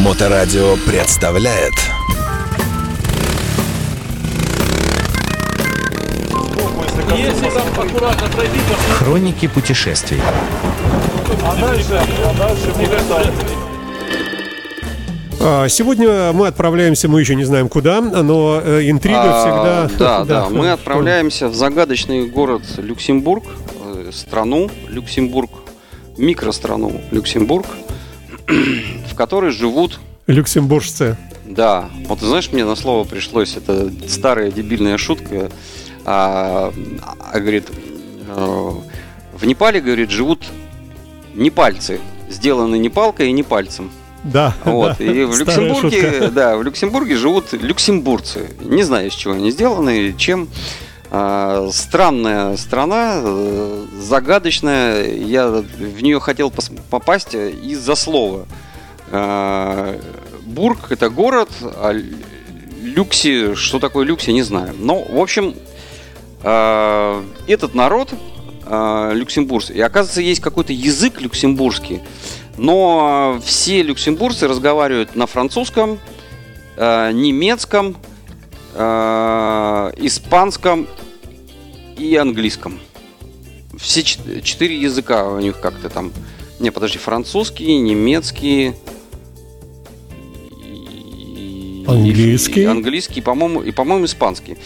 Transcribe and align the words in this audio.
Моторадио 0.00 0.76
представляет. 0.86 1.74
Если 7.14 7.50
там 7.50 7.68
аккуратно 7.76 8.28
пройти, 8.28 8.58
то 8.66 8.94
Хроники 8.94 9.46
путешествий. 9.46 10.18
А, 15.38 15.68
Сегодня 15.68 16.32
мы 16.32 16.46
отправляемся, 16.46 17.08
мы 17.08 17.20
еще 17.20 17.34
не 17.34 17.44
знаем 17.44 17.68
куда, 17.68 18.00
но 18.00 18.58
э, 18.64 18.88
интрига 18.88 19.20
А, 19.22 19.86
всегда... 19.88 19.98
Да, 19.98 20.24
да, 20.24 20.48
мы 20.50 20.70
отправляемся 20.72 21.48
в 21.48 21.54
загадочный 21.54 22.26
город 22.26 22.62
Люксембург, 22.78 23.44
э, 23.84 24.10
страну 24.14 24.70
Люксембург, 24.88 25.50
микространу 26.16 27.02
Люксембург, 27.10 27.66
которой 29.20 29.50
живут, 29.50 30.00
Люксембуржцы. 30.26 31.14
да, 31.44 31.90
вот 32.06 32.20
знаешь, 32.20 32.50
мне 32.52 32.64
на 32.64 32.74
слово 32.74 33.04
пришлось, 33.04 33.54
это 33.54 33.92
старая 34.08 34.50
дебильная 34.50 34.96
шутка, 34.96 35.50
а, 36.06 36.72
а, 37.30 37.38
говорит, 37.38 37.66
э, 38.26 38.70
в 39.34 39.44
Непале, 39.44 39.82
говорит, 39.82 40.08
живут 40.08 40.46
непальцы, 41.34 42.00
сделаны 42.30 42.76
не 42.78 42.88
палкой 42.88 43.28
и 43.28 43.32
не 43.32 43.42
пальцем. 43.42 43.90
Да, 44.24 44.54
Вот. 44.64 44.96
да, 44.98 45.04
И 45.04 45.24
в 45.26 45.38
Люксембурге, 45.38 46.28
да, 46.28 46.56
в 46.56 46.62
Люксембурге 46.62 47.16
живут 47.16 47.52
люксембургцы. 47.52 48.48
Не 48.62 48.84
знаю, 48.84 49.08
из 49.08 49.12
чего 49.12 49.34
они 49.34 49.50
сделаны, 49.50 50.14
чем. 50.16 50.48
А, 51.10 51.68
странная 51.72 52.56
страна, 52.56 53.20
э, 53.22 53.86
загадочная. 54.00 55.12
Я 55.12 55.48
в 55.48 56.02
нее 56.02 56.20
хотел 56.20 56.50
попасть 56.88 57.34
из-за 57.34 57.94
слова. 57.96 58.46
А, 59.10 59.98
Бург 60.44 60.90
это 60.90 61.10
город, 61.10 61.50
а 61.62 61.92
Люкси, 62.82 63.54
что 63.54 63.78
такое 63.78 64.06
Люкси, 64.06 64.30
не 64.30 64.42
знаю. 64.42 64.74
Но, 64.78 65.02
в 65.02 65.18
общем, 65.18 65.54
а, 66.42 67.24
этот 67.46 67.74
народ 67.74 68.10
а, 68.64 69.12
люксембургский, 69.12 69.74
и 69.74 69.80
оказывается, 69.80 70.20
есть 70.20 70.40
какой-то 70.40 70.72
язык 70.72 71.20
люксембургский, 71.20 72.00
но 72.56 73.40
все 73.44 73.82
люксембуржцы 73.82 74.46
разговаривают 74.46 75.16
на 75.16 75.26
французском, 75.26 75.98
немецком, 76.76 77.96
испанском 79.98 80.86
и 81.98 82.16
английском. 82.16 82.80
Все 83.78 84.02
чет- 84.02 84.42
четыре 84.44 84.76
языка 84.80 85.28
у 85.28 85.40
них 85.40 85.60
как-то 85.60 85.88
там. 85.90 86.12
Не, 86.58 86.70
подожди, 86.70 86.98
французский, 86.98 87.76
немецкий. 87.78 88.74
Английский. 91.90 92.62
и 92.62 92.64
английский, 92.64 93.20
по-моему, 93.20 93.62
и, 93.62 93.72
по-моему, 93.72 94.04
испанский. 94.04 94.56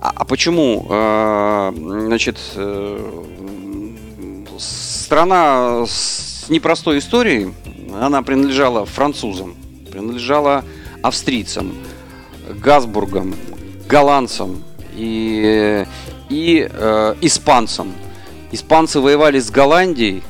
А, 0.00 0.12
а 0.14 0.24
почему? 0.24 0.86
Э, 0.88 1.72
значит, 1.76 2.38
э, 2.54 3.24
страна 4.58 5.84
с 5.86 6.46
непростой 6.48 6.98
историей, 6.98 7.52
она 8.00 8.22
принадлежала 8.22 8.84
французам, 8.84 9.56
принадлежала 9.90 10.64
австрийцам, 11.02 11.72
Газбургам, 12.50 13.34
голландцам 13.88 14.62
и, 14.94 15.86
и 16.28 16.68
э, 16.70 17.14
испанцам. 17.20 17.92
Испанцы 18.52 19.00
воевали 19.00 19.40
с 19.40 19.50
Голландией, 19.50 20.22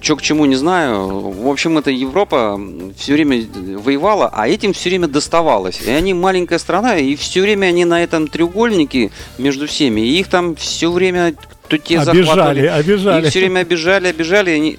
Че 0.00 0.16
к 0.16 0.22
чему 0.22 0.44
не 0.44 0.56
знаю. 0.56 1.08
В 1.08 1.48
общем, 1.48 1.78
эта 1.78 1.90
Европа 1.90 2.60
все 2.96 3.14
время 3.14 3.44
воевала, 3.78 4.30
а 4.32 4.48
этим 4.48 4.72
все 4.72 4.90
время 4.90 5.08
доставалось. 5.08 5.80
И 5.80 5.90
они 5.90 6.14
маленькая 6.14 6.58
страна, 6.58 6.96
и 6.96 7.16
все 7.16 7.40
время 7.40 7.66
они 7.66 7.84
на 7.84 8.02
этом 8.02 8.28
треугольнике 8.28 9.10
между 9.38 9.66
всеми. 9.66 10.00
И 10.02 10.20
их 10.20 10.28
там 10.28 10.54
все 10.56 10.90
время 10.90 11.34
то 11.68 11.78
те 11.78 11.98
Обижали, 11.98 12.22
захватывали. 12.22 12.66
обижали. 12.66 13.22
Их 13.22 13.30
все 13.30 13.40
время 13.40 13.60
обижали, 13.60 14.08
обижали. 14.08 14.50
И 14.50 14.54
они, 14.54 14.78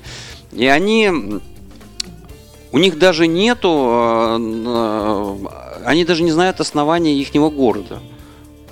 и 0.53 0.65
они 0.67 1.11
у 2.71 2.77
них 2.77 2.97
даже 2.97 3.27
нету, 3.27 3.89
э, 3.91 4.37
э, 4.67 5.35
они 5.85 6.05
даже 6.05 6.23
не 6.23 6.31
знают 6.31 6.59
основания 6.59 7.13
ихнего 7.17 7.49
города. 7.49 7.99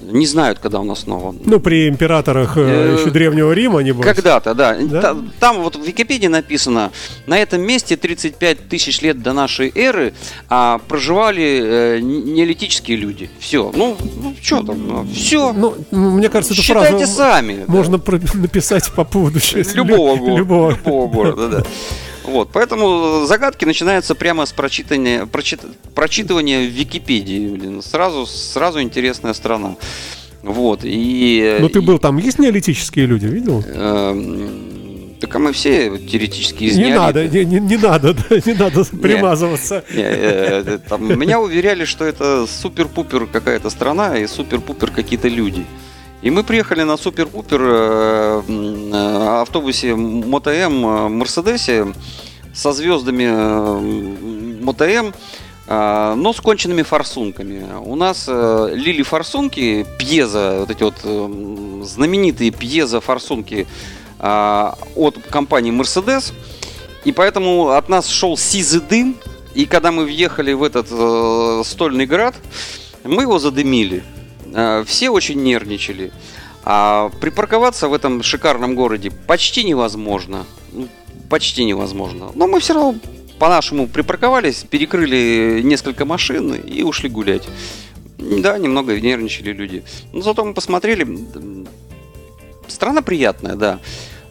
Не 0.01 0.27
знают, 0.27 0.59
когда 0.59 0.79
он 0.79 0.91
основан. 0.91 1.39
Ну, 1.45 1.59
при 1.59 1.87
императорах 1.89 2.57
э, 2.57 2.61
Э, 2.61 2.97
еще 2.99 3.09
Древнего 3.11 3.51
Рима, 3.53 3.79
не 3.81 3.93
Когда-то, 3.93 4.53
да. 4.53 4.75
Да? 4.79 5.01
Та- 5.01 5.17
Там 5.39 5.61
вот 5.63 5.75
в 5.77 5.83
Википедии 5.83 6.27
написано, 6.27 6.91
на 7.27 7.37
этом 7.39 7.61
месте 7.61 7.95
35 7.95 8.67
тысяч 8.69 9.01
лет 9.01 9.21
до 9.23 9.33
нашей 9.33 9.71
эры 9.73 10.13
а, 10.49 10.79
проживали 10.87 11.61
э, 11.97 11.99
неолитические 12.01 12.97
люди. 12.97 13.29
Все. 13.39 13.71
Ну, 13.75 13.95
что 14.41 14.63
там? 14.63 15.07
Все. 15.13 15.53
Ну, 15.53 15.75
мне 15.91 16.29
кажется, 16.29 16.53
эту 16.53 16.61
Считайте 16.63 16.97
фразу 16.97 17.13
сами. 17.13 17.63
можно 17.67 17.97
про- 17.97 18.19
написать 18.33 18.91
по 18.91 19.03
поводу 19.05 19.39
Любого 19.73 20.15
лю- 20.15 20.19
города. 20.19 20.37
любого. 20.37 20.69
Любого 20.71 21.07
города, 21.07 21.47
да. 21.49 21.63
Вот, 22.27 22.49
поэтому 22.51 23.25
загадки 23.25 23.65
начинаются 23.65 24.15
прямо 24.15 24.45
с 24.45 24.51
прочитания, 24.51 25.25
прочит- 25.25 25.65
прочитывания 25.93 26.59
в 26.67 26.71
Википедии. 26.71 27.47
Блин. 27.49 27.81
Сразу, 27.81 28.25
сразу 28.25 28.81
интересная 28.81 29.33
страна. 29.33 29.75
Вот, 30.43 30.81
и... 30.83 31.57
Ну, 31.59 31.69
ты 31.69 31.81
был 31.81 31.97
там, 31.99 32.17
есть 32.17 32.39
неолитические 32.39 33.05
люди, 33.07 33.25
видел? 33.25 33.63
Эм, 33.67 35.15
Так 35.19 35.35
а 35.35 35.39
мы 35.39 35.51
все 35.53 35.97
теоретически 35.97 36.65
из 36.65 36.77
Не 36.77 36.93
надо, 36.93 37.27
не, 37.27 37.45
не- 37.45 37.59
не 37.59 37.77
надо, 37.77 38.13
да, 38.29 38.35
не 38.45 38.53
надо 38.53 38.83
примазываться. 38.85 39.83
Не, 39.91 40.03
э, 40.03 40.79
там 40.89 41.19
меня 41.19 41.39
уверяли, 41.39 41.85
что 41.85 42.05
это 42.05 42.45
супер-пупер 42.47 43.25
какая-то 43.27 43.69
страна 43.69 44.17
и 44.17 44.27
супер-пупер 44.27 44.91
какие-то 44.91 45.27
люди. 45.29 45.65
И 46.21 46.31
мы 46.31 46.43
приехали 46.43 46.83
на 46.83 46.97
супер-пупер 46.97 47.61
э, 47.61 49.41
автобусе 49.41 49.95
МОТМ 49.95 50.49
э, 50.49 51.09
Мерседесе 51.09 51.93
со 52.53 52.71
звездами 52.71 53.25
э, 53.25 54.61
МОТМ, 54.63 55.11
э, 55.67 56.13
но 56.17 56.33
с 56.33 56.39
конченными 56.39 56.83
форсунками. 56.83 57.67
У 57.79 57.95
нас 57.95 58.27
лили 58.27 59.03
форсунки, 59.03 59.85
пьеза, 59.99 60.57
вот 60.61 60.71
эти 60.71 60.83
вот 60.83 61.85
знаменитые 61.85 62.51
пьезо-форсунки 62.51 63.67
от 64.17 65.17
компании 65.29 65.71
Mercedes. 65.71 66.33
И 67.03 67.11
поэтому 67.11 67.69
от 67.71 67.89
нас 67.89 68.07
шел 68.07 68.37
сизый 68.37 68.81
дым. 68.81 69.17
И 69.53 69.65
когда 69.65 69.91
мы 69.91 70.05
въехали 70.05 70.53
в 70.53 70.63
этот 70.63 70.87
стольный 71.67 72.05
град, 72.07 72.35
мы 73.03 73.23
его 73.23 73.37
задымили. 73.37 74.03
Э, 74.55 74.83
все 74.87 75.09
очень 75.09 75.43
нервничали. 75.43 76.11
А 76.63 77.11
припарковаться 77.21 77.89
в 77.89 77.93
этом 77.93 78.23
шикарном 78.23 78.73
городе 78.73 79.11
почти 79.11 79.63
невозможно. 79.63 80.45
Ну, 80.71 80.87
почти 81.29 81.65
невозможно. 81.65 82.31
Но 82.33 82.47
мы 82.47 82.59
все 82.59 82.73
равно 82.73 82.95
по-нашему 83.37 83.87
припарковались, 83.87 84.63
перекрыли 84.63 85.61
несколько 85.61 86.05
машин 86.05 86.53
и 86.53 86.81
ушли 86.83 87.09
гулять. 87.09 87.43
Да, 88.17 88.57
немного 88.57 88.99
нервничали 88.99 89.51
люди. 89.51 89.83
Но 90.13 90.21
зато 90.21 90.45
мы 90.45 90.53
посмотрели. 90.53 91.05
Страна 92.67 93.01
приятная, 93.01 93.55
да. 93.55 93.79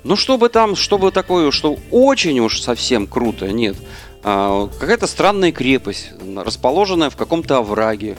Ну, 0.04 0.16
чтобы 0.16 0.48
там, 0.48 0.74
чтобы 0.74 1.12
такое, 1.12 1.50
что 1.50 1.78
очень 1.90 2.40
уж 2.40 2.60
совсем 2.60 3.06
круто, 3.06 3.48
нет. 3.52 3.76
А, 4.22 4.68
какая-то 4.80 5.06
странная 5.06 5.52
крепость, 5.52 6.12
расположенная 6.36 7.10
в 7.10 7.16
каком-то 7.16 7.58
овраге. 7.58 8.16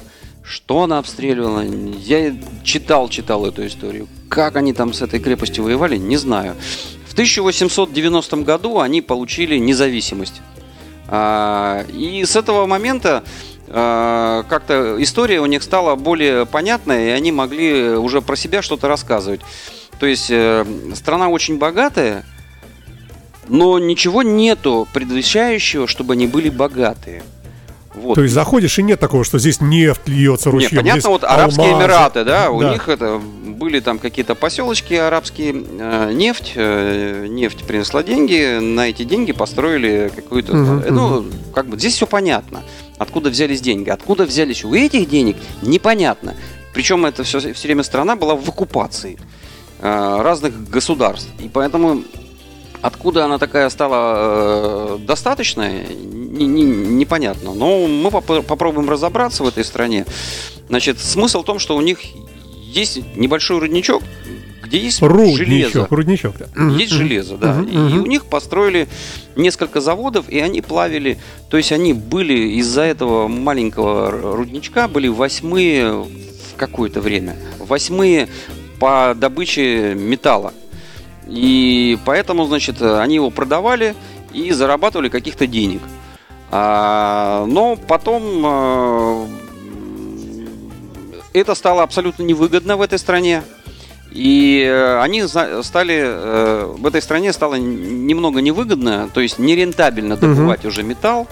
Что 0.48 0.84
она 0.84 1.00
обстреливала? 1.00 1.62
Я 1.62 2.36
читал, 2.64 3.10
читал 3.10 3.46
эту 3.46 3.66
историю. 3.66 4.08
Как 4.30 4.56
они 4.56 4.74
там 4.74 4.94
с 4.94 5.02
этой 5.02 5.20
крепостью 5.20 5.64
воевали, 5.64 5.98
не 5.98 6.18
знаю. 6.18 6.56
В 7.08 7.14
1890 7.14 8.38
году 8.38 8.80
они 8.80 9.02
получили 9.02 9.58
независимость. 9.58 10.42
А, 11.08 11.84
И 11.94 12.24
с 12.24 12.36
этого 12.36 12.68
момента 12.68 13.24
а, 13.68 14.44
как-то 14.48 15.02
история 15.02 15.40
у 15.40 15.46
них 15.48 15.64
стала 15.64 15.96
более 15.96 16.46
понятная, 16.46 17.08
и 17.08 17.12
они 17.12 17.32
могли 17.32 17.92
уже 17.92 18.22
про 18.22 18.36
себя 18.36 18.62
что-то 18.62 18.88
рассказывать. 18.88 19.42
То 20.00 20.06
есть 20.06 20.30
э, 20.30 20.66
страна 20.94 21.30
очень 21.30 21.58
богатая, 21.58 22.26
но 23.48 23.80
ничего 23.80 24.24
нету 24.24 24.88
предвещающего, 24.94 25.88
чтобы 25.88 26.14
они 26.14 26.28
были 26.28 26.50
богатые. 26.50 27.24
Вот. 27.96 28.16
То 28.16 28.22
есть 28.24 28.34
заходишь, 28.34 28.78
и 28.80 28.84
нет 28.84 29.00
такого, 29.00 29.24
что 29.24 29.40
здесь 29.40 29.62
нефть 29.62 30.02
льется 30.08 30.52
ручьем. 30.52 30.78
понятно, 30.78 31.00
здесь 31.02 31.10
вот 31.10 31.24
Арабские 31.24 31.66
алмазы. 31.68 31.84
Эмираты, 31.86 32.24
да, 32.24 32.50
у 32.52 32.62
Да. 32.62 32.74
них 32.74 32.90
это 32.90 33.20
были 33.48 33.80
там 33.80 34.00
какие-то 34.00 34.36
поселочки 34.36 34.94
арабские, 34.96 35.56
э, 35.80 36.12
нефть, 36.14 36.52
э, 36.56 37.26
нефть 37.30 37.64
принесла 37.64 38.04
деньги, 38.04 38.60
на 38.60 38.90
эти 38.90 39.04
деньги 39.04 39.32
построили 39.32 40.12
какую-то, 40.14 40.56
Мгм, 40.56 40.80
э, 40.80 40.92
ну, 40.92 41.26
как 41.54 41.68
бы 41.68 41.78
здесь 41.78 41.94
все 41.96 42.06
понятно, 42.06 42.64
откуда 42.98 43.30
взялись 43.30 43.62
деньги, 43.62 43.90
откуда 43.90 44.26
взялись 44.26 44.66
у 44.66 44.74
этих 44.74 45.08
денег, 45.10 45.38
непонятно. 45.62 46.36
Причем 46.74 47.06
это 47.06 47.24
все, 47.24 47.40
все 47.40 47.68
время 47.68 47.84
страна 47.84 48.18
была 48.18 48.36
в 48.36 48.48
оккупации 48.50 49.18
э, 49.80 50.22
разных 50.22 50.70
государств, 50.70 51.30
и 51.40 51.48
поэтому 51.48 52.04
Откуда 52.86 53.26
она 53.26 53.40
такая 53.40 53.68
стала 53.70 54.96
э, 54.96 54.98
достаточная, 55.00 55.88
не- 55.88 56.46
не- 56.46 56.64
непонятно. 56.64 57.54
Но 57.56 57.88
мы 57.88 58.12
поп- 58.12 58.46
попробуем 58.46 58.90
разобраться 58.90 59.44
в 59.44 59.48
этой 59.48 59.64
стране. 59.64 60.06
Значит, 60.70 61.00
смысл 61.00 61.42
в 61.42 61.46
том, 61.46 61.58
что 61.58 61.76
у 61.76 61.82
них 61.82 61.98
есть 62.62 63.00
небольшой 63.16 63.58
рудничок, 63.60 64.04
где 64.64 64.78
есть 64.78 65.00
железо. 65.00 65.88
Рудничок, 65.88 65.92
рудничок. 65.92 66.36
да. 66.38 66.68
Есть 66.70 66.92
железо, 66.92 67.38
да. 67.38 67.54
Мгм, 67.54 67.68
И 67.70 67.78
мгм. 67.78 68.04
у 68.04 68.06
них 68.06 68.26
построили 68.26 68.88
несколько 69.36 69.82
заводов, 69.82 70.30
и 70.30 70.38
они 70.40 70.62
плавили. 70.62 71.18
То 71.50 71.58
есть 71.58 71.72
они 71.72 71.94
были 71.94 72.38
из-за 72.60 72.82
этого 72.84 73.28
маленького 73.28 74.12
рудничка 74.12 74.88
были 74.88 75.08
восьмые 75.08 75.92
в 75.94 76.08
какое-то 76.56 77.02
время. 77.02 77.36
Восьмые 77.58 78.28
по 78.80 79.16
добыче 79.18 79.96
металла. 79.96 80.54
И 81.28 81.98
поэтому, 82.06 82.46
значит, 82.46 82.82
они 82.82 83.16
его 83.16 83.30
продавали 83.30 83.96
и 84.34 84.52
зарабатывали 84.52 85.10
каких-то 85.10 85.48
денег. 85.48 85.82
А, 86.52 87.46
но 87.48 87.76
потом 87.76 88.44
э, 88.46 89.28
это 91.34 91.56
стало 91.56 91.84
абсолютно 91.84 92.24
невыгодно 92.24 92.78
в 92.78 92.82
этой 92.82 93.00
стране. 93.00 93.44
И 94.12 94.64
э, 94.66 95.00
они 95.02 95.24
стали, 95.28 96.02
э, 96.06 96.74
в 96.78 96.86
этой 96.86 97.02
стране 97.02 97.34
стало 97.34 97.56
немного 97.56 98.40
невыгодно, 98.40 99.10
то 99.14 99.20
есть 99.20 99.40
нерентабельно 99.40 100.16
добывать 100.16 100.64
уже 100.66 100.84
металл. 100.84 101.28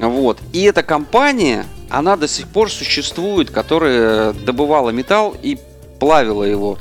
Вот. 0.00 0.38
И 0.52 0.62
эта 0.62 0.82
компания, 0.82 1.64
она 1.88 2.16
до 2.16 2.26
сих 2.26 2.48
пор 2.48 2.70
существует, 2.70 3.50
которая 3.50 4.32
добывала 4.32 4.90
металл 4.90 5.36
и 5.40 5.58
плавила 6.00 6.42
его. 6.42 6.78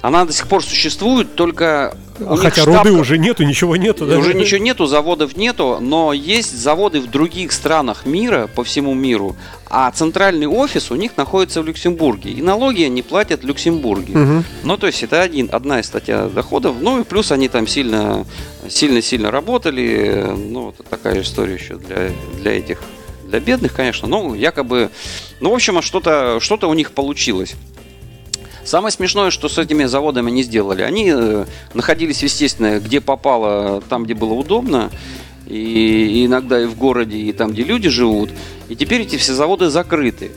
Она 0.00 0.24
до 0.24 0.32
сих 0.32 0.46
пор 0.46 0.62
существует, 0.62 1.34
только 1.34 1.96
у 2.20 2.32
них 2.32 2.40
Хотя 2.40 2.62
штаб- 2.62 2.84
руды 2.84 2.92
уже 2.92 3.18
нету, 3.18 3.42
ничего 3.42 3.76
нету. 3.76 4.06
да? 4.06 4.18
уже 4.18 4.32
ничего 4.32 4.62
нету, 4.62 4.86
заводов 4.86 5.36
нету, 5.36 5.78
но 5.80 6.12
есть 6.12 6.56
заводы 6.56 7.00
в 7.00 7.10
других 7.10 7.50
странах 7.52 8.06
мира, 8.06 8.48
по 8.54 8.62
всему 8.62 8.94
миру, 8.94 9.34
а 9.68 9.90
центральный 9.90 10.46
офис 10.46 10.92
у 10.92 10.94
них 10.94 11.16
находится 11.16 11.62
в 11.62 11.66
Люксембурге. 11.66 12.30
И 12.30 12.42
налоги 12.42 12.84
они 12.84 13.02
платят 13.02 13.42
в 13.42 13.46
Люксембурге. 13.46 14.16
Мгм. 14.16 14.44
Ну, 14.62 14.76
то 14.76 14.86
есть 14.86 15.02
это 15.02 15.20
один, 15.20 15.48
одна 15.50 15.80
из 15.80 15.86
статья 15.86 16.26
доходов. 16.28 16.76
Ну 16.80 17.00
и 17.00 17.04
плюс 17.04 17.32
они 17.32 17.48
там 17.48 17.66
сильно, 17.66 18.24
сильно-сильно 18.68 19.32
работали. 19.32 20.26
Ну, 20.36 20.66
вот 20.66 20.76
такая 20.88 21.22
история 21.22 21.54
еще 21.54 21.74
для, 21.76 22.10
для 22.40 22.52
этих, 22.52 22.80
для 23.24 23.40
бедных, 23.40 23.74
конечно. 23.74 24.06
Ну, 24.06 24.34
якобы, 24.34 24.90
ну, 25.40 25.50
в 25.50 25.54
общем, 25.54 25.78
а 25.78 25.82
что-то, 25.82 26.38
что-то 26.40 26.68
у 26.68 26.74
них 26.74 26.92
получилось. 26.92 27.54
Самое 28.68 28.92
смешное, 28.92 29.30
что 29.30 29.48
с 29.48 29.56
этими 29.56 29.86
заводами 29.86 30.30
не 30.30 30.42
сделали. 30.42 30.82
Они 30.82 31.10
э, 31.10 31.46
находились, 31.72 32.22
естественно, 32.22 32.78
где 32.80 33.00
попало, 33.00 33.82
там, 33.88 34.04
где 34.04 34.12
было 34.12 34.34
удобно. 34.34 34.90
И, 35.46 36.26
иногда 36.26 36.60
и 36.60 36.66
в 36.66 36.76
городе, 36.76 37.16
и 37.16 37.32
там, 37.32 37.52
где 37.52 37.62
люди 37.62 37.88
живут. 37.88 38.28
И 38.68 38.76
теперь 38.76 39.00
эти 39.00 39.16
все 39.16 39.32
заводы 39.32 39.70
закрыты. 39.70 40.32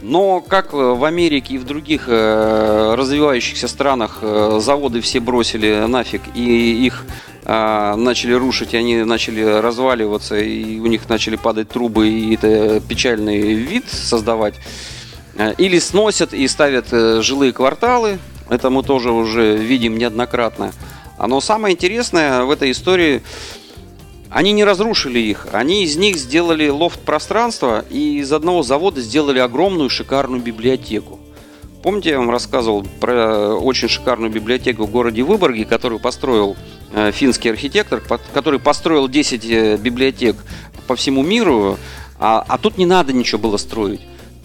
Но 0.00 0.40
как 0.40 0.72
э, 0.72 0.76
в 0.76 1.02
Америке 1.02 1.54
и 1.54 1.58
в 1.58 1.64
других 1.64 2.04
э, 2.06 2.94
развивающихся 2.96 3.66
странах 3.66 4.20
заводы 4.58 5.00
все 5.00 5.18
бросили 5.18 5.84
нафиг 5.88 6.22
и 6.36 6.86
их 6.86 7.04
а, 7.44 7.96
начали 7.96 8.34
рушить, 8.34 8.74
и 8.74 8.76
они 8.76 9.02
начали 9.02 9.42
разваливаться, 9.42 10.38
и 10.38 10.78
у 10.78 10.86
них 10.86 11.08
начали 11.08 11.34
падать 11.34 11.68
трубы, 11.70 12.08
и 12.08 12.36
это 12.36 12.78
печальный 12.78 13.54
вид 13.54 13.86
создавать. 13.90 14.54
Э, 15.34 15.54
Или 15.58 15.78
сносят 15.78 16.34
и 16.34 16.46
ставят 16.48 16.92
э, 16.92 17.22
жилые 17.22 17.52
кварталы. 17.52 18.18
Это 18.48 18.70
мы 18.70 18.82
тоже 18.82 19.10
уже 19.10 19.56
видим 19.56 19.96
неоднократно. 19.96 20.72
А 21.18 21.26
Но 21.26 21.40
самое 21.40 21.74
интересное 21.74 22.42
в 22.42 22.50
этой 22.50 22.70
истории, 22.70 23.22
они 24.30 24.52
не 24.52 24.64
разрушили 24.64 25.18
их. 25.18 25.46
Они 25.52 25.84
из 25.84 25.96
них 25.96 26.16
сделали 26.16 26.68
лофт-пространство 26.68 27.84
и 27.90 28.18
из 28.18 28.32
одного 28.32 28.62
завода 28.62 29.00
сделали 29.00 29.38
огромную 29.38 29.88
шикарную 29.90 30.42
библиотеку. 30.42 31.20
Помните, 31.82 32.10
я 32.10 32.18
вам 32.18 32.30
рассказывал 32.30 32.86
про 33.00 33.54
очень 33.56 33.88
шикарную 33.88 34.30
библиотеку 34.30 34.84
в 34.84 34.90
городе 34.90 35.22
Выборге, 35.22 35.64
которую 35.64 35.98
построил 35.98 36.56
э, 36.92 37.10
финский 37.10 37.48
архитектор, 37.48 38.00
который 38.32 38.60
построил 38.60 39.08
10 39.08 39.44
э, 39.44 39.76
библиотек 39.76 40.36
по 40.86 40.94
всему 40.94 41.22
миру, 41.22 41.78
а, 42.20 42.44
а 42.46 42.58
тут 42.58 42.78
не 42.78 42.86
надо 42.86 43.12
ничего 43.12 43.40
было 43.40 43.56
строить. 43.56 44.00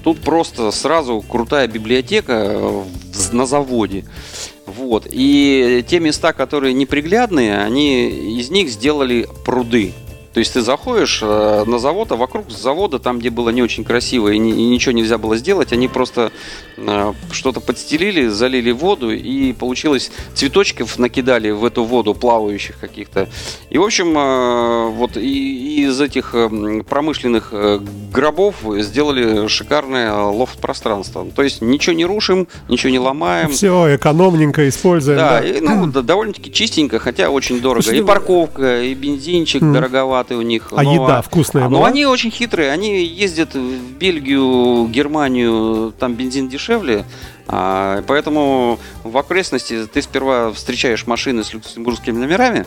Тут 0.08 0.22
просто 0.22 0.72
сразу 0.72 1.20
крутая 1.20 1.68
библиотека 1.68 2.32
э, 2.46 2.84
на 3.34 3.46
заводе. 3.46 4.06
Вот. 4.66 5.06
И 5.12 5.84
те 5.86 6.00
места, 6.00 6.32
которые 6.32 6.74
неприглядные, 6.74 7.58
они 7.58 8.08
из 8.40 8.50
них 8.50 8.70
сделали 8.70 9.28
пруды. 9.44 9.92
То 10.38 10.40
есть 10.40 10.54
ты 10.54 10.62
заходишь 10.62 11.22
э, 11.24 11.64
на 11.66 11.80
завод, 11.80 12.12
а 12.12 12.16
вокруг 12.16 12.52
завода, 12.52 13.00
там, 13.00 13.18
где 13.18 13.32
было 13.32 13.50
не 13.50 13.64
очень 13.64 13.84
красиво 13.84 14.28
и, 14.30 14.38
ни- 14.38 14.52
и 14.52 14.68
ничего 14.68 14.92
нельзя 14.92 15.18
было 15.18 15.36
сделать, 15.36 15.74
они 15.74 15.88
просто 15.88 16.32
э, 16.78 17.14
что-то 17.32 17.60
подстелили, 17.60 18.28
залили 18.28 18.70
воду, 18.70 19.12
и 19.12 19.52
получилось 19.54 20.12
цветочков 20.36 21.00
накидали 21.00 21.50
в 21.50 21.66
эту 21.66 21.84
воду, 21.86 22.14
плавающих 22.14 22.78
каких-то. 22.78 23.30
И, 23.72 23.80
в 23.80 23.84
общем, 23.84 24.16
э, 24.16 24.90
вот 24.92 25.18
и, 25.18 25.82
из 25.88 26.00
этих 26.00 26.36
промышленных 26.88 27.52
гробов 28.12 28.56
сделали 28.78 29.48
шикарное 29.48 30.14
лофт-пространство. 30.14 31.26
То 31.36 31.42
есть 31.42 31.64
ничего 31.64 31.96
не 31.96 32.06
рушим, 32.06 32.48
ничего 32.70 32.92
не 32.92 33.00
ломаем. 33.00 33.50
Все 33.50 33.96
экономненько 33.96 34.70
используем. 34.70 35.18
Да, 35.18 35.40
да. 35.42 35.48
и, 35.48 35.62
ну, 35.62 35.88
довольно-таки 35.88 36.52
чистенько, 36.52 37.00
хотя 37.00 37.32
очень 37.32 37.60
дорого. 37.60 37.82
Слушайте, 37.82 38.04
и 38.04 38.08
парковка, 38.08 38.84
и 38.84 38.94
бензинчик 38.94 39.64
М. 39.64 39.74
дороговатый 40.28 40.38
у 40.38 40.42
них. 40.42 40.68
А 40.72 40.84
но- 40.84 40.94
еда 41.06 41.22
вкусная 41.22 41.66
а, 41.66 41.70
Но 41.70 41.80
была? 41.80 41.88
они 41.88 42.06
очень 42.06 42.32
хитрые, 42.32 42.72
они 42.72 43.04
ездят 43.06 43.56
в 43.56 43.98
Бельгию, 43.98 44.88
Германию, 44.88 45.94
там 46.00 46.14
бензин 46.14 46.50
дешевле, 46.50 47.06
а, 47.48 48.04
поэтому 48.08 48.80
в 49.04 49.18
окрестности 49.18 49.86
ты 49.88 50.02
сперва 50.02 50.52
встречаешь 50.52 51.08
машины 51.08 51.44
с 51.44 51.54
люксембургскими 51.54 52.18
номерами, 52.18 52.66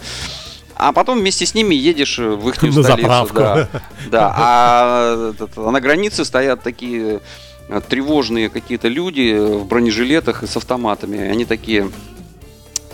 а 0.77 0.93
потом 0.93 1.19
вместе 1.19 1.45
с 1.47 1.55
ними 1.55 1.75
едешь 1.75 2.19
в 2.19 2.49
их 2.49 2.55
столицу. 2.57 2.83
заправку. 2.83 3.37
Да, 3.39 3.69
да. 4.11 4.35
А 4.37 5.33
а 5.57 5.71
на 5.71 5.81
границе 5.81 6.25
стоят 6.25 6.63
такие 6.63 7.21
тревожные 7.89 8.49
какие-то 8.49 8.89
люди 8.89 9.39
в 9.39 9.67
бронежилетах 9.67 10.43
и 10.43 10.47
с 10.49 10.57
автоматами. 10.57 11.21
Они 11.21 11.45
такие 11.45 11.89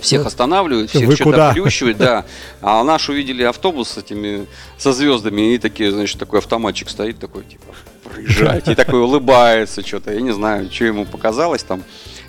всех 0.06 0.22
Ну, 0.22 0.26
останавливают, 0.28 0.90
всех 0.90 1.12
что-то 1.14 1.52
плющивают, 1.52 1.98
да. 1.98 2.24
А 2.62 2.82
наш 2.84 3.08
увидели 3.08 3.42
автобус 3.42 3.90
с 3.90 3.98
этими, 3.98 4.46
со 4.78 4.92
звездами, 4.92 5.54
и 5.54 5.58
такие, 5.58 5.90
значит, 5.90 6.18
такой 6.18 6.38
автоматчик 6.38 6.88
стоит, 6.88 7.18
такой, 7.18 7.44
типа, 7.44 7.74
проезжайте, 8.04 8.72
и 8.72 8.74
такой 8.74 9.00
улыбается 9.00 9.86
что-то, 9.86 10.12
я 10.12 10.20
не 10.20 10.32
знаю, 10.32 10.70
что 10.72 10.84
ему 10.84 11.04
показалось 11.04 11.62
там. 11.62 11.82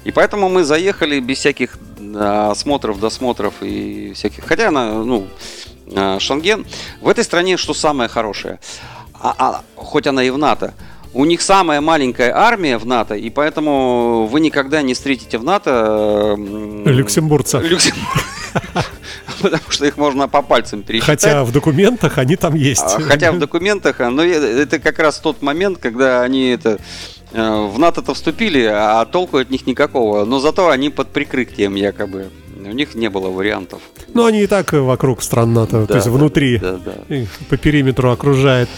И 0.04 0.12
поэтому 0.12 0.50
мы 0.50 0.64
заехали 0.64 1.20
без 1.20 1.38
всяких 1.40 1.78
а, 2.16 2.52
осмотров, 2.52 3.00
досмотров 3.00 3.56
и 3.62 4.14
всяких. 4.14 4.46
Хотя 4.46 4.70
она, 4.70 4.92
ну, 5.04 5.28
а, 5.96 6.20
Шенген. 6.20 6.66
В 7.02 7.10
этой 7.10 7.24
стране 7.24 7.58
что 7.58 7.74
самое 7.74 8.10
хорошее? 8.10 8.60
А- 9.14 9.36
а, 9.38 9.64
хоть 9.76 10.08
она 10.08 10.24
и 10.24 10.30
в 10.30 10.38
НАТО. 10.38 10.74
У 11.14 11.26
них 11.26 11.42
самая 11.42 11.82
маленькая 11.82 12.36
армия 12.36 12.78
в 12.78 12.86
НАТО, 12.86 13.16
и 13.16 13.30
поэтому 13.30 14.28
вы 14.28 14.40
никогда 14.40 14.82
не 14.82 14.94
встретите 14.94 15.38
в 15.38 15.44
НАТО 15.44 16.36
Люксембургцев. 16.86 17.64
Люксембург. 17.64 18.24
Потому 19.42 19.64
что 19.70 19.86
их 19.86 19.98
можно 19.98 20.28
по 20.28 20.42
пальцам 20.42 20.84
пересчитать. 20.84 21.22
Хотя 21.22 21.44
в 21.44 21.52
документах 21.52 22.18
они 22.18 22.36
там 22.36 22.56
есть. 22.56 22.84
А, 22.84 23.00
Хотя 23.02 23.32
в 23.32 23.40
документах, 23.40 24.02
а, 24.02 24.10
но 24.10 24.24
э- 24.24 24.62
это 24.64 24.80
как 24.80 25.00
раз 25.00 25.20
тот 25.20 25.42
момент, 25.42 25.78
когда 25.78 26.24
они 26.24 26.50
это 26.50 26.80
э, 27.34 27.68
в 27.68 27.78
НАТО-то 27.78 28.14
вступили, 28.14 28.64
а 28.64 29.06
толку 29.06 29.38
от 29.38 29.50
них 29.52 29.68
никакого. 29.68 30.26
Но 30.26 30.40
зато 30.40 30.70
они 30.70 30.90
под 30.90 31.10
прикрытием 31.10 31.76
якобы. 31.76 32.30
У 32.66 32.72
них 32.72 32.96
не 32.96 33.10
было 33.10 33.30
вариантов. 33.30 33.80
Ну, 34.14 34.26
они 34.26 34.42
и 34.42 34.48
так 34.48 34.74
вокруг 34.74 35.22
стран 35.22 35.54
НАТО, 35.54 35.82
то 35.82 35.88
Да, 35.88 35.96
есть 35.96 36.08
да, 36.08 36.12
внутри. 36.14 36.58
Да, 36.58 36.80
да. 36.84 37.18
по 37.50 37.58
периметру 37.58 38.12
окружает. 38.12 38.70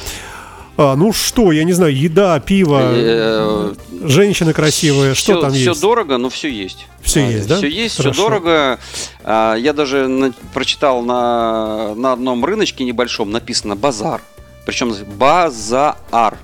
А, 0.81 0.95
ну 0.95 1.11
что, 1.11 1.51
я 1.51 1.65
не 1.65 1.73
знаю, 1.73 1.93
еда, 1.93 2.39
пиво, 2.39 2.79
Э, 2.81 3.73
женщины 4.03 4.53
красивые, 4.53 5.13
что 5.13 5.33
все, 5.33 5.41
там 5.41 5.51
все 5.51 5.65
есть? 5.71 5.81
дорого, 5.81 6.17
но 6.17 6.29
все 6.29 6.47
есть. 6.49 6.87
Всё 7.01 7.19
есть, 7.19 7.47
да? 7.49 7.57
Все 7.57 7.67
есть, 7.67 7.97
Хорошо. 7.97 8.13
все 8.13 8.21
дорого. 8.23 8.79
А, 9.25 9.55
Я 9.55 9.73
даже 9.73 10.07
на- 10.07 10.31
прочитал 10.53 11.01
на, 11.01 11.93
на 11.95 12.13
одном 12.13 12.45
рыночке 12.45 12.85
небольшом 12.85 13.29
написано 13.29 13.75
базар. 13.75 14.21
Причем 14.65 14.93
базар. 15.17 16.37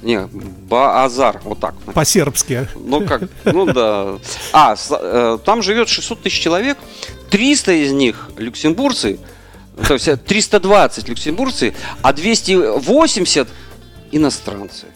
Не, 0.00 0.28
базар, 0.68 1.40
вот 1.42 1.58
так. 1.58 1.74
По-сербски. 1.92 2.68
Ну 2.76 3.04
как, 3.04 3.22
ну 3.46 3.66
да. 3.66 4.18
А, 4.52 4.76
э, 4.90 5.38
там 5.44 5.62
живет 5.62 5.88
600 5.88 6.22
тысяч 6.22 6.38
человек, 6.38 6.78
300 7.30 7.72
из 7.72 7.90
них 7.90 8.30
люксембургцы, 8.36 9.18
то 9.76 9.94
есть 9.94 10.08
э, 10.08 10.16
320 10.16 11.08
люксембургцы, 11.08 11.74
а 12.02 12.12
280 12.12 13.48
иностранцы. 14.12 14.86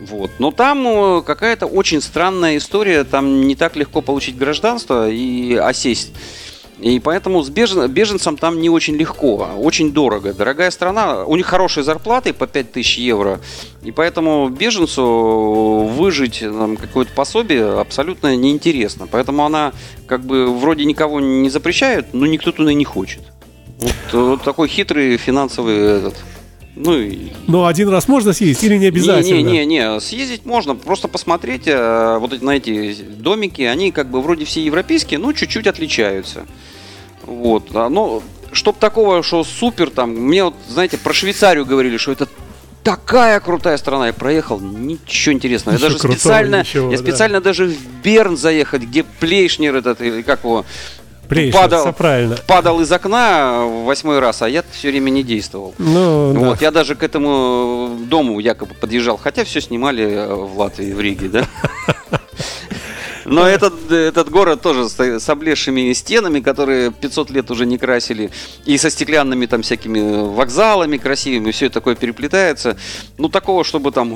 Вот. 0.00 0.30
Но 0.38 0.50
там 0.50 0.86
э, 0.86 1.22
какая-то 1.22 1.66
очень 1.66 2.00
странная 2.00 2.56
история, 2.56 3.04
там 3.04 3.46
не 3.46 3.56
так 3.56 3.76
легко 3.76 4.00
получить 4.00 4.36
гражданство 4.36 5.08
и 5.08 5.54
осесть. 5.54 6.12
И 6.80 7.00
поэтому 7.00 7.42
с 7.42 7.50
бежен, 7.50 7.90
беженцам 7.90 8.36
там 8.36 8.60
не 8.60 8.70
очень 8.70 8.94
легко, 8.94 9.48
очень 9.58 9.92
дорого. 9.92 10.32
Дорогая 10.32 10.70
страна, 10.70 11.24
у 11.24 11.34
них 11.34 11.46
хорошие 11.46 11.82
зарплаты 11.82 12.32
по 12.32 12.46
5000 12.46 12.98
евро. 12.98 13.40
И 13.82 13.90
поэтому 13.90 14.48
беженцу 14.48 15.90
выжить 15.92 16.38
там, 16.38 16.76
какое-то 16.76 17.12
пособие 17.14 17.80
абсолютно 17.80 18.36
неинтересно. 18.36 19.08
Поэтому 19.10 19.44
она 19.44 19.72
как 20.06 20.20
бы 20.20 20.56
вроде 20.56 20.84
никого 20.84 21.18
не 21.18 21.50
запрещает, 21.50 22.14
но 22.14 22.26
никто 22.26 22.52
туда 22.52 22.72
не 22.72 22.84
хочет. 22.84 23.22
Вот, 23.78 23.94
вот 24.12 24.42
такой 24.42 24.68
хитрый 24.68 25.16
финансовый 25.16 25.98
этот. 25.98 26.14
Ну, 26.74 26.96
и- 26.98 27.30
Но 27.46 27.66
один 27.66 27.88
раз 27.88 28.06
можно 28.06 28.32
съесть 28.32 28.62
или 28.62 28.76
не 28.76 28.86
обязательно? 28.86 29.36
не, 29.36 29.42
не, 29.42 29.66
не, 29.66 29.66
не, 29.66 30.00
съездить 30.00 30.44
можно, 30.46 30.76
просто 30.76 31.08
посмотреть 31.08 31.66
э, 31.66 32.18
вот 32.20 32.32
эти, 32.32 32.42
на 32.44 32.56
эти 32.56 32.94
домики, 33.02 33.62
они 33.62 33.90
как 33.90 34.08
бы 34.10 34.20
вроде 34.20 34.44
все 34.44 34.62
европейские, 34.62 35.18
но 35.18 35.32
чуть-чуть 35.32 35.66
отличаются. 35.66 36.46
Вот, 37.24 37.74
а, 37.74 37.88
но 37.88 38.22
чтоб 38.52 38.78
такого, 38.78 39.22
что 39.22 39.42
супер 39.44 39.90
там, 39.90 40.10
мне 40.10 40.44
вот, 40.44 40.54
знаете, 40.68 40.98
про 40.98 41.12
Швейцарию 41.12 41.66
говорили, 41.66 41.96
что 41.96 42.12
это 42.12 42.28
такая 42.84 43.40
крутая 43.40 43.76
страна, 43.76 44.06
я 44.06 44.12
проехал, 44.12 44.60
ничего 44.60 45.34
интересного. 45.34 45.76
Я 45.76 45.80
даже 45.80 45.98
крутого, 45.98 46.12
специально, 46.12 46.60
ничего, 46.60 46.90
я 46.90 46.96
да. 46.96 47.02
специально 47.02 47.40
даже 47.40 47.66
в 47.66 48.02
Берн 48.02 48.36
заехать, 48.36 48.82
где 48.82 49.02
Плейшнер 49.02 49.76
этот, 49.76 50.00
или 50.00 50.22
как 50.22 50.44
его, 50.44 50.64
падал, 51.52 51.92
правильно. 51.92 52.36
падал 52.46 52.80
из 52.80 52.90
окна 52.90 53.64
восьмой 53.84 54.18
раз, 54.18 54.42
а 54.42 54.48
я 54.48 54.64
все 54.70 54.90
время 54.90 55.10
не 55.10 55.22
действовал. 55.22 55.74
Ну, 55.78 56.32
да. 56.32 56.40
Вот, 56.40 56.62
я 56.62 56.70
даже 56.70 56.94
к 56.94 57.02
этому 57.02 57.98
дому 58.06 58.40
якобы 58.40 58.74
подъезжал, 58.74 59.16
хотя 59.16 59.44
все 59.44 59.60
снимали 59.60 60.04
э, 60.04 60.34
в 60.34 60.58
Латвии, 60.58 60.92
в 60.92 61.00
Риге, 61.00 61.28
да? 61.28 61.44
Но 63.28 63.46
этот, 63.46 63.90
этот 63.90 64.30
город 64.30 64.62
тоже 64.62 64.88
с, 64.88 64.98
с 64.98 65.28
облезшими 65.28 65.92
стенами, 65.92 66.40
которые 66.40 66.90
500 66.90 67.30
лет 67.30 67.50
уже 67.50 67.66
не 67.66 67.78
красили, 67.78 68.30
и 68.64 68.78
со 68.78 68.90
стеклянными 68.90 69.46
там 69.46 69.62
всякими 69.62 70.26
вокзалами 70.34 70.96
красивыми, 70.96 71.50
все 71.50 71.66
это 71.66 71.74
такое 71.74 71.94
переплетается. 71.94 72.76
Ну, 73.18 73.28
такого, 73.28 73.64
чтобы 73.64 73.92
там 73.92 74.10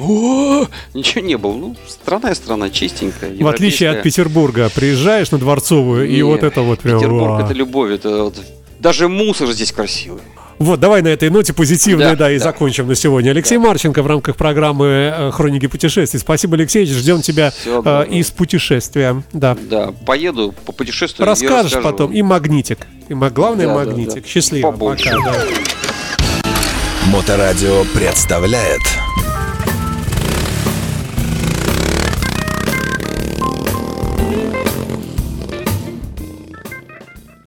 ничего 0.94 1.24
не 1.24 1.36
было. 1.36 1.54
Ну, 1.54 1.76
страна 1.88 2.30
и 2.30 2.34
страна, 2.34 2.70
чистенькая, 2.70 3.34
В 3.38 3.48
отличие 3.48 3.90
от. 3.90 4.02
Петербурга, 4.02 4.70
приезжаешь 4.74 5.30
на 5.30 5.38
Дворцовую, 5.38 6.08
и 6.08 6.22
вот 6.22 6.42
это 6.42 6.62
вот 6.62 6.80
прям... 6.80 6.98
Петербург 6.98 7.40
это 7.44 7.52
любовь, 7.52 7.90
это 7.90 8.32
даже 8.78 9.08
мусор 9.08 9.52
здесь 9.52 9.72
красивый. 9.72 10.22
Вот, 10.62 10.78
давай 10.78 11.02
на 11.02 11.08
этой 11.08 11.28
ноте 11.28 11.52
позитивной, 11.52 12.10
да, 12.10 12.14
Да, 12.16 12.30
и 12.32 12.38
да. 12.38 12.44
закончим 12.44 12.86
на 12.86 12.94
сегодня. 12.94 13.30
Алексей 13.30 13.58
Марченко 13.58 14.02
в 14.02 14.06
рамках 14.06 14.36
программы 14.36 14.86
э, 14.86 15.30
«Хроники 15.32 15.66
путешествий». 15.66 16.20
Спасибо, 16.20 16.54
Алексей, 16.56 16.86
ждем 16.86 17.20
тебя 17.20 17.52
э, 17.66 18.06
из 18.10 18.30
путешествия. 18.30 19.22
Да. 19.32 19.56
Да, 19.68 19.92
поеду, 20.06 20.54
попутешествую. 20.64 21.26
и 21.26 21.28
Расскажешь 21.28 21.82
потом. 21.82 22.12
И 22.12 22.22
магнитик. 22.22 22.86
И 23.08 23.14
главное, 23.14 23.66
Да, 23.66 23.74
да, 23.74 23.84
магнитик. 23.84 24.22
да. 24.22 24.28
Счастливо. 24.28 24.70
Побольше. 24.70 25.10
Пока, 25.10 25.32
да. 25.32 25.38
Моторадио 27.10 27.84
представляет 27.94 28.80